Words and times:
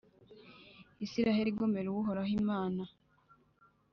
Israheli 1.05 1.49
igomera 1.53 1.87
Uhoraho 1.91 2.31
Imana 2.41 2.83